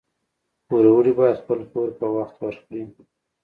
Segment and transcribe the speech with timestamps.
[0.67, 2.81] پوروړي باید خپل پور په وخت ورکړي